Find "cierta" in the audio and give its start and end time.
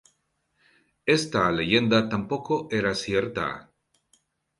2.95-3.45